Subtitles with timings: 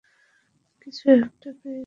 [0.81, 1.79] কিছু একটা পেয়েছি বস।